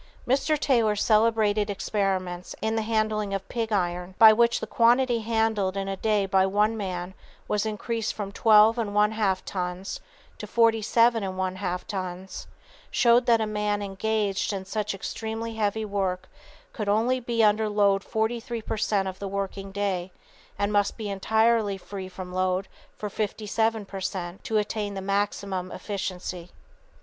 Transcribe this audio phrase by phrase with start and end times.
[0.27, 0.57] Mr.
[0.57, 5.87] Taylor's celebrated experiments in the handling of pig iron, by which the quantity handled in
[5.87, 7.13] a day by one man
[7.47, 9.99] was increased from twelve and one half tons
[10.39, 12.47] to forty seven and one half tons,
[12.89, 16.27] "showed that a man engaged in such extremely heavy work
[16.73, 20.11] could only be under load forty three per cent of the working day,
[20.57, 24.99] and must be entirely free from load for fifty seven per cent, to attain the
[24.99, 26.49] maximum efficiency."